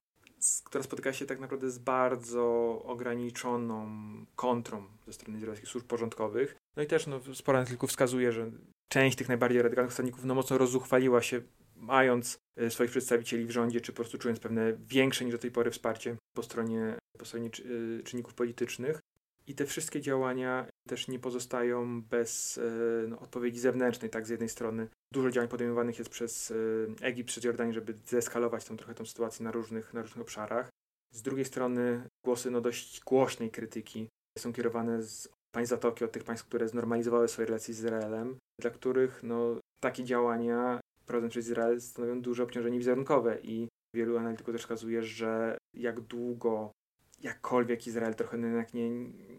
która 0.63 0.84
spotyka 0.84 1.13
się 1.13 1.25
tak 1.25 1.39
naprawdę 1.39 1.72
z 1.72 1.77
bardzo 1.77 2.43
ograniczoną 2.86 3.89
kontrą 4.36 4.84
ze 5.08 5.13
strony 5.13 5.38
izraelskich 5.38 5.70
służb 5.70 5.88
porządkowych. 5.88 6.55
No 6.77 6.84
i 6.84 6.88
też 6.88 7.08
no, 7.08 7.20
sporo 7.34 7.58
analityków 7.58 7.89
wskazuje, 7.89 8.31
że 8.31 8.51
część 8.92 9.18
tych 9.18 9.28
najbardziej 9.28 9.62
radykalnych 9.62 9.94
stanników 9.94 10.26
no, 10.26 10.36
mocno 10.36 10.58
rozuchwaliła 10.58 11.22
się, 11.22 11.42
mając 11.76 12.38
e, 12.58 12.70
swoich 12.70 12.92
przedstawicieli 12.92 13.46
w 13.46 13.52
rządzie, 13.52 13.82
czy 13.82 13.92
po 13.92 13.96
prostu 13.96 14.18
czując 14.18 14.40
pewne 14.40 14.74
większe 14.74 15.26
niż 15.26 15.34
do 15.34 15.38
tej 15.38 15.52
pory 15.52 15.72
wsparcie 15.72 16.16
po 16.36 16.44
stronie, 16.44 16.96
po 17.18 17.26
stronie 17.26 17.50
e, 17.50 18.04
czynników 18.04 18.34
politycznych. 18.34 19.00
I 19.48 19.56
te 19.56 19.66
wszystkie 19.66 20.02
działania 20.02 20.66
też 20.88 21.08
nie 21.08 21.20
pozostają 21.20 22.02
bez 22.02 22.58
e, 22.58 23.08
no, 23.08 23.20
odpowiedzi 23.20 23.60
zewnętrznej. 23.60 24.12
Tak, 24.12 24.28
z 24.28 24.30
jednej 24.30 24.50
strony 24.50 24.88
dużo 25.14 25.32
działań 25.32 25.50
podejmowanych 25.50 26.00
jest 26.00 26.12
przez 26.12 26.54
Egipt, 27.02 27.30
przez 27.30 27.44
Jordanię, 27.44 27.74
żeby 27.74 27.98
zeskalować 28.06 28.66
tą 28.66 28.78
trochę 28.78 28.94
tą 28.94 29.06
sytuację 29.06 29.44
na 29.44 29.52
różnych, 29.52 29.94
na 29.94 30.02
różnych 30.02 30.22
obszarach. 30.22 30.70
Z 31.14 31.22
drugiej 31.22 31.46
strony 31.46 32.04
głosy 32.26 32.52
no, 32.52 32.62
dość 32.62 33.02
głośnej 33.04 33.52
krytyki 33.52 34.08
są 34.38 34.54
kierowane 34.54 35.04
z 35.04 35.30
państw 35.52 35.70
Zatoki, 35.70 36.06
od 36.06 36.12
tych 36.12 36.24
państw, 36.24 36.46
które 36.46 36.68
znormalizowały 36.68 37.28
swoje 37.28 37.46
relacje 37.46 37.74
z 37.74 37.80
Izraelem, 37.80 38.38
dla 38.62 38.72
których 38.72 39.24
no, 39.24 39.60
takie 39.84 40.03
działania 40.03 40.80
prowadzone 41.06 41.30
przez 41.30 41.46
Izrael 41.46 41.82
stanowią 41.82 42.22
duże 42.22 42.44
obciążenie 42.44 42.77
wizerunkowe 42.77 43.39
i 43.44 43.68
wielu 43.96 44.18
analityków 44.18 44.53
też 44.53 44.62
wskazuje, 44.62 45.03
że 45.03 45.58
jak 45.74 46.01
długo 46.01 46.72
jakkolwiek 47.22 47.88
Izrael 47.88 48.15
trochę 48.15 48.38
jednak 48.38 48.74
nie, 48.74 48.89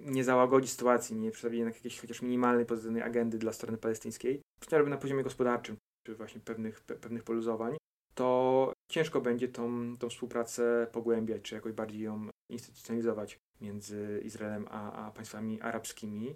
nie 0.01 0.25
załagodzi 0.25 0.69
sytuacji, 0.69 1.17
nie 1.17 1.31
przedstawi 1.31 1.59
jednak 1.59 1.75
jakiejś 1.75 2.01
chociaż 2.01 2.23
minimalnej 2.23 2.67
pozytywnej 2.67 3.03
agendy 3.03 3.39
dla 3.39 3.53
strony 3.53 3.79
palestyńskiej, 3.79 4.43
chociażby 4.65 4.91
na 4.91 4.97
poziomie 4.97 5.23
gospodarczym, 5.23 5.77
czy 6.07 6.15
właśnie 6.15 6.41
pewnych, 6.41 6.81
pe, 6.81 6.95
pewnych 6.95 7.25
poluzowań, 7.25 7.77
to 8.15 8.73
ciężko 8.91 9.21
będzie 9.21 9.49
tą, 9.49 9.97
tą 9.99 10.09
współpracę 10.09 10.87
pogłębiać, 10.93 11.43
czy 11.43 11.55
jakoś 11.55 11.73
bardziej 11.73 12.01
ją 12.01 12.29
instytucjonalizować 12.51 13.39
między 13.61 14.21
Izraelem 14.25 14.67
a, 14.71 14.93
a 14.93 15.11
państwami 15.11 15.61
arabskimi. 15.61 16.35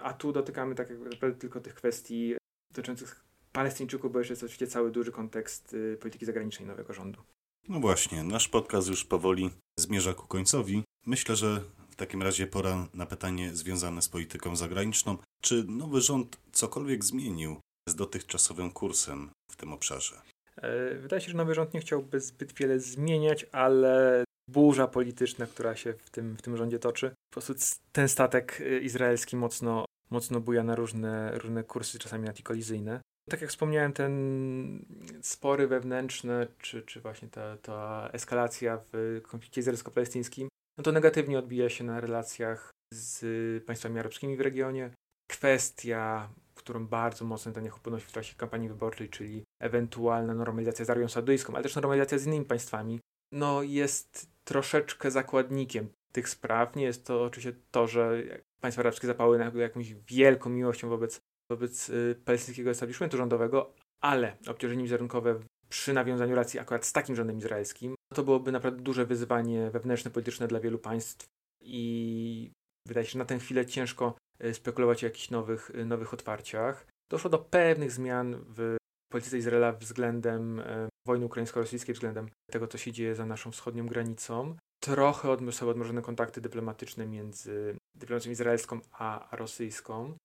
A 0.00 0.12
tu 0.12 0.32
dotykamy 0.32 0.74
tak 0.74 0.90
naprawdę 0.90 1.38
tylko 1.38 1.60
tych 1.60 1.74
kwestii 1.74 2.34
dotyczących 2.70 3.24
Palestyńczyków, 3.52 4.12
bo 4.12 4.18
jeszcze 4.18 4.32
jest 4.32 4.42
oczywiście 4.42 4.66
cały 4.66 4.90
duży 4.90 5.12
kontekst 5.12 5.74
y, 5.74 5.96
polityki 6.00 6.26
zagranicznej 6.26 6.68
nowego 6.68 6.94
rządu. 6.94 7.20
No 7.68 7.80
właśnie, 7.80 8.24
nasz 8.24 8.48
podcast 8.48 8.88
już 8.88 9.04
powoli 9.04 9.50
zmierza 9.78 10.14
ku 10.14 10.26
końcowi. 10.26 10.82
Myślę, 11.06 11.36
że 11.36 11.60
w 11.90 11.96
takim 11.96 12.22
razie 12.22 12.46
pora 12.46 12.88
na 12.94 13.06
pytanie 13.06 13.54
związane 13.54 14.02
z 14.02 14.08
polityką 14.08 14.56
zagraniczną. 14.56 15.18
Czy 15.42 15.64
nowy 15.64 16.00
rząd 16.00 16.38
cokolwiek 16.52 17.04
zmienił 17.04 17.60
z 17.88 17.94
dotychczasowym 17.94 18.70
kursem 18.70 19.30
w 19.50 19.56
tym 19.56 19.72
obszarze? 19.72 20.22
E, 20.56 20.94
wydaje 20.94 21.22
się, 21.22 21.30
że 21.30 21.36
nowy 21.36 21.54
rząd 21.54 21.74
nie 21.74 21.80
chciałby 21.80 22.20
zbyt 22.20 22.52
wiele 22.52 22.80
zmieniać, 22.80 23.46
ale 23.52 24.24
burza 24.50 24.88
polityczna, 24.88 25.46
która 25.46 25.76
się 25.76 25.92
w 25.92 26.10
tym, 26.10 26.36
w 26.36 26.42
tym 26.42 26.56
rządzie 26.56 26.78
toczy, 26.78 27.14
prostu 27.40 27.54
ten 27.92 28.08
statek 28.08 28.60
y, 28.60 28.80
izraelski 28.80 29.36
mocno, 29.36 29.84
mocno 30.10 30.40
buja 30.40 30.62
na 30.62 30.74
różne, 30.74 31.38
różne 31.38 31.64
kursy, 31.64 31.98
czasami 31.98 32.28
antykolizyjne. 32.28 33.00
Tak 33.30 33.40
jak 33.40 33.50
wspomniałem, 33.50 33.92
ten 33.92 34.86
spory 35.22 35.68
wewnętrzne, 35.68 36.46
czy, 36.58 36.82
czy 36.82 37.00
właśnie 37.00 37.28
ta, 37.28 37.56
ta 37.56 38.10
eskalacja 38.12 38.78
w 38.92 39.20
konflikcie 39.22 39.60
izraelsko-palestyńskim, 39.60 40.48
no 40.78 40.84
to 40.84 40.92
negatywnie 40.92 41.38
odbija 41.38 41.68
się 41.68 41.84
na 41.84 42.00
relacjach 42.00 42.70
z 42.94 43.64
państwami 43.64 43.98
arabskimi 43.98 44.36
w 44.36 44.40
regionie. 44.40 44.90
Kwestia, 45.30 46.28
którą 46.54 46.86
bardzo 46.86 47.24
mocno 47.24 47.50
Netanyahu 47.50 47.80
podnosi 47.80 48.06
w 48.06 48.12
trakcie 48.12 48.34
kampanii 48.34 48.68
wyborczej, 48.68 49.08
czyli 49.08 49.44
ewentualna 49.60 50.34
normalizacja 50.34 50.84
z 50.84 50.90
Arabią 50.90 51.08
Saudyjską, 51.08 51.54
ale 51.54 51.62
też 51.62 51.74
normalizacja 51.74 52.18
z 52.18 52.26
innymi 52.26 52.44
państwami, 52.44 53.00
no 53.32 53.62
jest 53.62 54.30
troszeczkę 54.44 55.10
zakładnikiem 55.10 55.88
tych 56.16 56.28
spraw. 56.28 56.76
Nie 56.76 56.84
jest 56.84 57.06
to 57.06 57.24
oczywiście 57.24 57.60
to, 57.70 57.86
że 57.86 58.22
państwa 58.60 58.82
arabskie 58.82 59.06
zapały 59.06 59.38
jakąś 59.54 59.94
wielką 59.94 60.50
miłością 60.50 60.88
wobec 60.88 61.20
wobec 61.50 61.88
y, 61.88 62.20
palestyńskiego 62.24 62.70
establishmentu 62.70 63.16
rządowego, 63.16 63.74
ale 64.00 64.36
obciążenie 64.48 64.82
wizerunkowe 64.82 65.40
przy 65.68 65.92
nawiązaniu 65.92 66.30
relacji 66.30 66.60
akurat 66.60 66.86
z 66.86 66.92
takim 66.92 67.16
rządem 67.16 67.38
izraelskim, 67.38 67.94
to 68.14 68.22
byłoby 68.22 68.52
naprawdę 68.52 68.82
duże 68.82 69.06
wyzwanie 69.06 69.70
wewnętrzne, 69.70 70.10
polityczne 70.10 70.48
dla 70.48 70.60
wielu 70.60 70.78
państw 70.78 71.26
i 71.60 72.50
wydaje 72.88 73.06
się, 73.06 73.12
że 73.12 73.18
na 73.18 73.24
tę 73.24 73.38
chwilę 73.38 73.66
ciężko 73.66 74.14
y, 74.44 74.54
spekulować 74.54 75.04
o 75.04 75.06
jakichś 75.06 75.30
nowych, 75.30 75.70
y, 75.70 75.84
nowych 75.84 76.14
otwarciach. 76.14 76.86
Doszło 77.10 77.30
do 77.30 77.38
pewnych 77.38 77.92
zmian 77.92 78.44
w 78.48 78.76
polityce 79.12 79.38
Izraela 79.38 79.72
względem 79.72 80.62
wojny 81.06 81.26
ukraińsko-rosyjskiej, 81.26 81.94
względem 81.94 82.30
tego, 82.50 82.68
co 82.68 82.78
się 82.78 82.92
dzieje 82.92 83.14
za 83.14 83.26
naszą 83.26 83.50
wschodnią 83.50 83.86
granicą. 83.86 84.56
Trochę 84.86 85.36
zostały 85.46 85.70
odmrożone 85.70 86.02
kontakty 86.02 86.40
dyplomatyczne 86.40 87.06
między 87.06 87.76
dyplomacją 87.94 88.32
izraelską 88.32 88.80
a 88.92 89.28
rosyjską. 89.32 90.16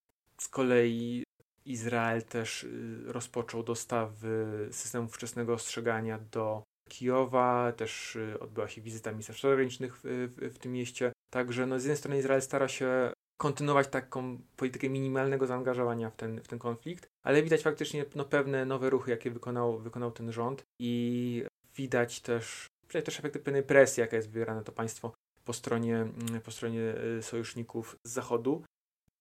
Z 0.41 0.47
kolei 0.47 1.23
Izrael 1.65 2.23
też 2.23 2.63
y, 2.63 3.03
rozpoczął 3.05 3.63
dostawy 3.63 4.67
systemów 4.71 5.15
wczesnego 5.15 5.53
ostrzegania 5.53 6.19
do 6.31 6.63
Kijowa, 6.89 7.71
też 7.71 8.15
y, 8.15 8.39
odbyła 8.39 8.67
się 8.67 8.81
wizyta 8.81 9.11
ministra 9.11 9.35
spraw 9.35 9.51
zagranicznych 9.51 9.97
w, 9.97 10.01
w, 10.03 10.55
w, 10.55 10.57
tym 10.57 10.71
mieście. 10.71 11.11
Także 11.33 11.65
no, 11.65 11.79
z 11.79 11.83
jednej 11.83 11.97
strony 11.97 12.17
Izrael 12.17 12.41
stara 12.41 12.67
się 12.67 13.13
kontynuować 13.37 13.87
taką 13.87 14.41
politykę 14.57 14.89
minimalnego 14.89 15.47
zaangażowania 15.47 16.09
w 16.09 16.15
ten, 16.15 16.41
w 16.41 16.47
ten 16.47 16.59
konflikt, 16.59 17.07
ale 17.25 17.43
widać 17.43 17.61
faktycznie 17.61 18.05
no, 18.15 18.25
pewne 18.25 18.65
nowe 18.65 18.89
ruchy, 18.89 19.11
jakie 19.11 19.31
wykonał, 19.31 19.79
wykonał 19.79 20.11
ten 20.11 20.31
rząd 20.31 20.63
i 20.79 21.43
widać 21.75 22.21
też, 22.21 22.67
widać 22.91 23.05
też 23.05 23.19
efekty 23.19 23.39
pewnej 23.39 23.63
presji, 23.63 24.01
jaka 24.01 24.15
jest 24.15 24.29
wywierana 24.29 24.59
na 24.59 24.63
to 24.63 24.71
państwo 24.71 25.13
po 25.45 25.53
stronie, 25.53 25.95
mm, 25.95 26.41
po 26.45 26.51
stronie 26.51 26.93
y, 27.19 27.23
sojuszników 27.23 27.95
z 28.03 28.11
Zachodu. 28.11 28.63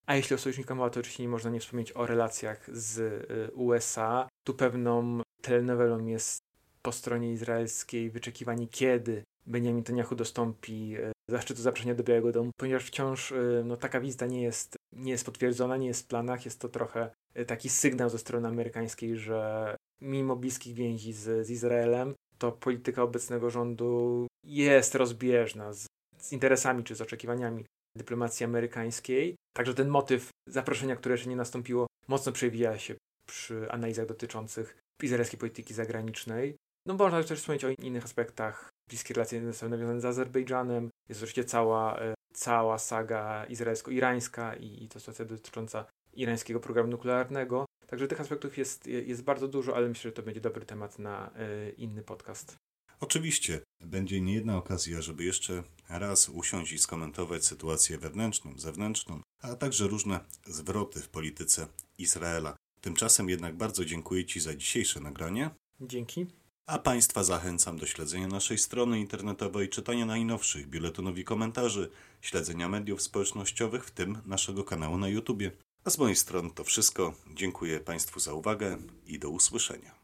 A 0.07 0.17
jeśli 0.17 0.37
o 0.37 0.39
sojusznika 0.39 0.75
mowa, 0.75 0.91
to 0.91 1.01
oczywiście 1.01 1.23
nie 1.23 1.29
można 1.29 1.51
nie 1.51 1.61
wspomnieć 1.61 1.93
o 1.93 2.07
relacjach 2.07 2.77
z 2.77 2.99
y, 2.99 3.55
USA. 3.55 4.29
Tu 4.45 4.55
pewną 4.55 5.21
telenowelą 5.43 6.07
jest 6.07 6.41
po 6.83 6.93
stronie 6.93 7.33
izraelskiej 7.33 8.11
wyczekiwanie, 8.11 8.69
kiedy 8.69 9.23
Benjamin 9.47 9.79
Netanyahu 9.79 10.15
dostąpi 10.15 10.97
y, 10.97 11.13
zaszczytu 11.29 11.63
zaproszenia 11.63 11.95
do 11.95 12.05
Białego 12.05 12.33
Domu, 12.33 12.51
ponieważ 12.57 12.85
wciąż 12.85 13.35
no, 13.65 13.77
taka 13.77 14.01
wizyta 14.01 14.27
nie 14.27 14.43
jest, 14.43 14.77
nie 14.93 15.13
jest 15.13 15.27
potwierdzona, 15.27 15.77
nie 15.77 15.87
jest 15.87 16.03
w 16.03 16.07
planach. 16.07 16.45
Jest 16.45 16.61
to 16.61 16.69
trochę 16.69 17.11
taki 17.47 17.69
sygnał 17.69 18.11
ze 18.11 18.19
strony 18.19 18.49
amerykańskiej, 18.49 19.17
że 19.17 19.77
mimo 20.01 20.37
bliskich 20.37 20.75
więzi 20.75 21.13
z, 21.13 21.47
z 21.47 21.51
Izraelem, 21.51 22.15
to 22.41 22.53
polityka 22.53 23.03
obecnego 23.03 23.51
rządu 23.51 24.27
jest 24.45 24.95
rozbieżna 24.95 25.73
z, 25.73 25.87
z 26.19 26.33
interesami 26.33 26.85
czy 26.85 26.95
z 26.95 27.01
oczekiwaniami 27.01 27.65
dyplomacji 27.97 28.45
amerykańskiej. 28.45 29.37
Także 29.57 29.75
ten 29.75 29.89
motyw 29.89 30.29
zaproszenia, 30.49 30.97
które 30.97 31.15
jeszcze 31.15 31.31
nie 31.31 31.37
nastąpiło, 31.37 31.87
mocno 32.09 32.33
przewija 32.33 32.79
się 32.79 32.95
przy 33.27 33.71
analizach 33.71 34.07
dotyczących 34.07 34.79
izraelskiej 35.03 35.39
polityki 35.39 35.75
zagranicznej. 35.75 36.57
No 36.87 36.95
można 36.95 37.23
też 37.23 37.41
wspomnieć 37.41 37.65
o 37.65 37.71
innych 37.71 38.05
aspektach. 38.05 38.69
Bliskie 38.89 39.15
relacje 39.15 39.53
są 39.53 39.69
nawiązane 39.69 40.01
z 40.01 40.05
Azerbejdżanem. 40.05 40.91
Jest 41.09 41.21
oczywiście 41.21 41.45
cała, 41.45 42.01
e, 42.01 42.15
cała 42.35 42.79
saga 42.79 43.45
izraelsko-irańska 43.45 44.57
i, 44.57 44.85
i 44.85 44.89
to 44.89 45.01
sytuacja 45.01 45.25
dotycząca 45.25 45.85
irańskiego 46.15 46.61
programu 46.61 46.91
nuklearnego. 46.91 47.67
Także 47.91 48.09
tych 48.09 48.21
aspektów 48.21 48.59
jest, 48.59 48.87
jest 48.87 49.23
bardzo 49.23 49.49
dużo, 49.49 49.77
ale 49.77 49.89
myślę, 49.89 50.09
że 50.09 50.13
to 50.13 50.23
będzie 50.23 50.41
dobry 50.41 50.67
temat 50.67 50.99
na 50.99 51.31
y, 51.69 51.71
inny 51.71 52.03
podcast. 52.03 52.57
Oczywiście 53.01 53.61
będzie 53.81 54.21
niejedna 54.21 54.57
okazja, 54.57 55.03
żeby 55.03 55.25
jeszcze 55.25 55.63
raz 55.89 56.29
usiąść 56.29 56.73
i 56.73 56.79
skomentować 56.79 57.45
sytuację 57.45 57.99
wewnętrzną, 57.99 58.59
zewnętrzną, 58.59 59.21
a 59.43 59.55
także 59.55 59.87
różne 59.87 60.21
zwroty 60.47 61.01
w 61.01 61.09
polityce 61.09 61.67
Izraela. 61.99 62.57
Tymczasem 62.81 63.29
jednak 63.29 63.57
bardzo 63.57 63.85
dziękuję 63.85 64.25
Ci 64.25 64.41
za 64.41 64.55
dzisiejsze 64.55 65.01
nagranie. 65.01 65.51
Dzięki. 65.81 66.27
A 66.67 66.79
Państwa 66.79 67.25
zachęcam 67.25 67.79
do 67.79 67.87
śledzenia 67.87 68.29
naszej 68.29 68.59
strony 68.59 69.01
internetowej, 69.01 69.69
czytania 69.69 70.07
najnowszych 70.07 70.69
biuletynów 70.69 71.19
i 71.19 71.25
komentarzy, 71.25 71.91
śledzenia 72.21 72.69
mediów 72.69 73.03
społecznościowych, 73.03 73.85
w 73.85 73.91
tym 73.91 74.19
naszego 74.27 74.65
kanału 74.65 74.99
na 74.99 75.09
YouTube. 75.09 75.43
A 75.85 75.91
z 75.91 75.99
mojej 75.99 76.17
strony 76.17 76.51
to 76.55 76.65
wszystko. 76.65 77.15
Dziękuję 77.35 77.81
Państwu 77.81 78.21
za 78.21 78.35
uwagę 78.35 78.79
i 79.07 79.19
do 79.19 79.31
usłyszenia. 79.31 80.00